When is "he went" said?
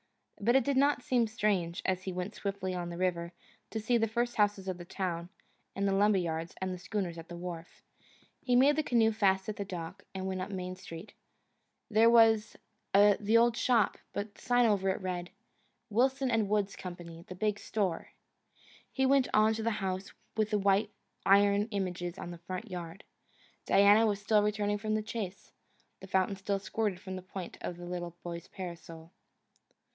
2.05-2.33, 18.91-19.27